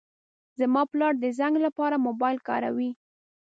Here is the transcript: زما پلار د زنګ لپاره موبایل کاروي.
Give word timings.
زما 0.59 0.81
پلار 0.91 1.13
د 1.19 1.25
زنګ 1.39 1.55
لپاره 1.65 2.03
موبایل 2.07 2.37
کاروي. 2.47 2.89